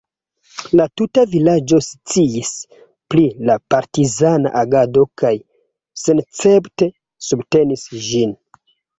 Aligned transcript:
La 0.79 0.85
tuta 0.99 1.23
vilaĝo 1.33 1.77
sciis 1.87 2.47
pri 3.13 3.25
la 3.49 3.57
partizana 3.73 4.51
agado 4.61 5.03
kaj 5.23 5.31
senescepte 6.05 6.89
subtenis 7.29 7.85
ĝin. 8.07 8.33